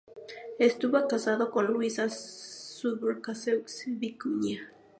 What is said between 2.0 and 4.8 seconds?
Subercaseaux Vicuña.